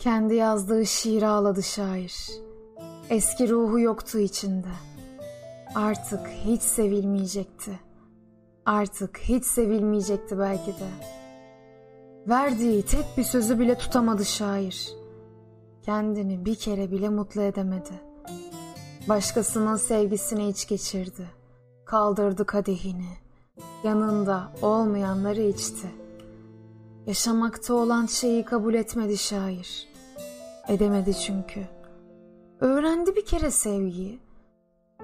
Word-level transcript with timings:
Kendi 0.00 0.34
yazdığı 0.34 0.86
şiiri 0.86 1.26
ağladı 1.26 1.62
şair. 1.62 2.30
Eski 3.10 3.48
ruhu 3.48 3.80
yoktu 3.80 4.18
içinde. 4.18 4.68
Artık 5.74 6.28
hiç 6.28 6.62
sevilmeyecekti. 6.62 7.80
Artık 8.66 9.18
hiç 9.18 9.44
sevilmeyecekti 9.44 10.38
belki 10.38 10.70
de. 10.70 10.88
Verdiği 12.28 12.82
tek 12.82 13.04
bir 13.16 13.22
sözü 13.22 13.58
bile 13.58 13.78
tutamadı 13.78 14.24
şair. 14.24 14.92
Kendini 15.82 16.44
bir 16.44 16.54
kere 16.54 16.90
bile 16.90 17.08
mutlu 17.08 17.42
edemedi. 17.42 18.00
Başkasının 19.08 19.76
sevgisini 19.76 20.48
iç 20.48 20.68
geçirdi. 20.68 21.26
Kaldırdı 21.84 22.46
kadehini. 22.46 23.18
Yanında 23.84 24.52
olmayanları 24.62 25.42
içti. 25.42 25.86
Yaşamakta 27.06 27.74
olan 27.74 28.06
şeyi 28.06 28.44
kabul 28.44 28.74
etmedi 28.74 29.18
şair. 29.18 29.89
Edemedi 30.70 31.14
çünkü. 31.14 31.60
Öğrendi 32.60 33.16
bir 33.16 33.24
kere 33.24 33.50
sevgiyi. 33.50 34.20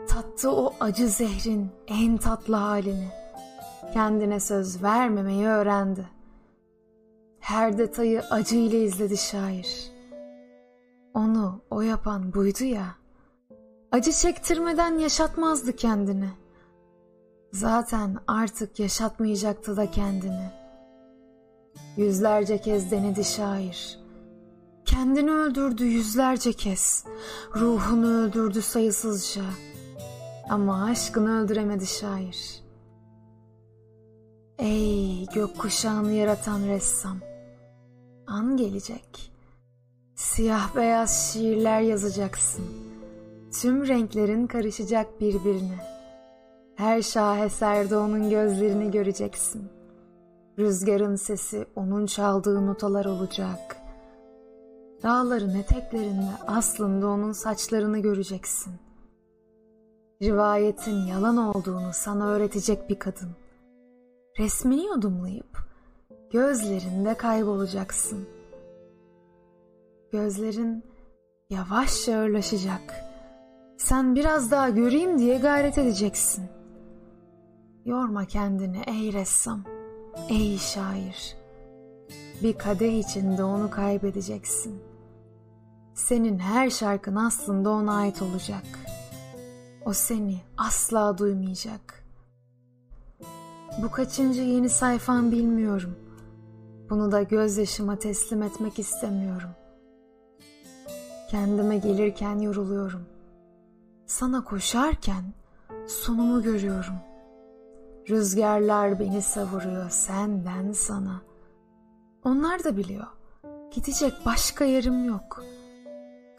Tattı 0.08 0.50
o 0.50 0.74
acı 0.80 1.08
zehrin 1.08 1.68
en 1.86 2.16
tatlı 2.16 2.56
halini. 2.56 3.08
Kendine 3.92 4.40
söz 4.40 4.82
vermemeyi 4.82 5.46
öğrendi. 5.46 6.06
Her 7.40 7.78
detayı 7.78 8.22
acı 8.30 8.56
ile 8.56 8.84
izledi 8.84 9.16
şair. 9.16 9.90
Onu 11.14 11.60
o 11.70 11.80
yapan 11.80 12.34
buydu 12.34 12.64
ya. 12.64 12.86
Acı 13.92 14.12
çektirmeden 14.12 14.98
yaşatmazdı 14.98 15.76
kendini. 15.76 16.30
Zaten 17.52 18.16
artık 18.26 18.80
yaşatmayacaktı 18.80 19.76
da 19.76 19.90
kendini. 19.90 20.50
Yüzlerce 21.96 22.58
kez 22.58 22.90
denedi 22.90 23.24
şair. 23.24 24.05
Kendini 24.96 25.30
öldürdü 25.30 25.84
yüzlerce 25.84 26.52
kez. 26.52 27.04
Ruhunu 27.56 28.06
öldürdü 28.06 28.62
sayısızca. 28.62 29.42
Ama 30.48 30.84
aşkını 30.84 31.40
öldüremedi 31.40 31.86
şair. 31.86 32.62
Ey 34.58 35.26
gökkuşağını 35.26 36.12
yaratan 36.12 36.66
ressam. 36.66 37.18
An 38.26 38.56
gelecek. 38.56 39.32
Siyah 40.14 40.76
beyaz 40.76 41.32
şiirler 41.32 41.80
yazacaksın. 41.80 42.64
Tüm 43.60 43.88
renklerin 43.88 44.46
karışacak 44.46 45.20
birbirine. 45.20 45.78
Her 46.76 47.02
şaheserde 47.02 47.96
onun 47.96 48.30
gözlerini 48.30 48.90
göreceksin. 48.90 49.68
Rüzgarın 50.58 51.16
sesi 51.16 51.66
onun 51.74 52.06
çaldığı 52.06 52.66
notalar 52.66 53.04
olacak. 53.04 53.75
Dağların 55.06 55.54
eteklerinde 55.54 56.30
aslında 56.46 57.06
onun 57.06 57.32
saçlarını 57.32 57.98
göreceksin. 57.98 58.72
Rivayetin 60.22 61.06
yalan 61.06 61.36
olduğunu 61.36 61.90
sana 61.92 62.28
öğretecek 62.28 62.88
bir 62.88 62.98
kadın. 62.98 63.30
Resmini 64.38 64.84
yudumlayıp 64.84 65.58
gözlerinde 66.32 67.14
kaybolacaksın. 67.14 68.28
Gözlerin 70.12 70.84
yavaşça 71.50 72.18
ağırlaşacak. 72.18 72.94
Sen 73.78 74.14
biraz 74.14 74.50
daha 74.50 74.68
göreyim 74.68 75.18
diye 75.18 75.38
gayret 75.38 75.78
edeceksin. 75.78 76.44
Yorma 77.84 78.24
kendini 78.24 78.82
ey 78.86 79.12
ressam, 79.12 79.60
ey 80.28 80.58
şair. 80.58 81.36
Bir 82.42 82.58
kadeh 82.58 82.98
içinde 82.98 83.44
onu 83.44 83.70
kaybedeceksin. 83.70 84.95
Senin 85.96 86.38
her 86.38 86.70
şarkın 86.70 87.16
aslında 87.16 87.70
ona 87.70 87.96
ait 87.96 88.22
olacak. 88.22 88.64
O 89.84 89.92
seni 89.92 90.40
asla 90.56 91.18
duymayacak. 91.18 92.04
Bu 93.82 93.90
kaçıncı 93.90 94.42
yeni 94.42 94.68
sayfan 94.68 95.32
bilmiyorum. 95.32 95.96
Bunu 96.90 97.12
da 97.12 97.22
gözyaşıma 97.22 97.98
teslim 97.98 98.42
etmek 98.42 98.78
istemiyorum. 98.78 99.50
Kendime 101.30 101.78
gelirken 101.78 102.38
yoruluyorum. 102.38 103.02
Sana 104.06 104.44
koşarken 104.44 105.24
sonumu 105.86 106.42
görüyorum.'' 106.42 107.16
Rüzgarlar 108.10 109.00
beni 109.00 109.22
savuruyor 109.22 109.90
senden 109.90 110.72
sana. 110.72 111.22
Onlar 112.24 112.64
da 112.64 112.76
biliyor. 112.76 113.06
Gidecek 113.70 114.12
başka 114.26 114.64
yerim 114.64 115.04
yok. 115.04 115.44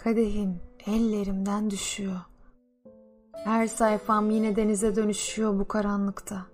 Kadehim 0.08 0.62
ellerimden 0.86 1.70
düşüyor. 1.70 2.20
Her 3.34 3.68
sayfam 3.68 4.30
yine 4.30 4.56
denize 4.56 4.96
dönüşüyor 4.96 5.60
bu 5.60 5.68
karanlıkta. 5.68 6.46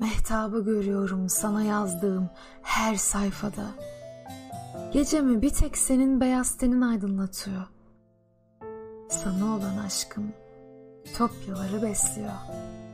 Mehtabı 0.00 0.64
görüyorum 0.64 1.28
sana 1.28 1.62
yazdığım 1.62 2.30
her 2.62 2.96
sayfada. 2.96 3.66
Gecemi 4.92 5.42
bir 5.42 5.50
tek 5.50 5.78
senin 5.78 6.20
beyaz 6.20 6.56
tenin 6.56 6.80
aydınlatıyor. 6.80 7.62
Sana 9.08 9.44
olan 9.56 9.78
aşkım 9.86 10.32
topyaları 11.18 11.82
besliyor.'' 11.82 12.87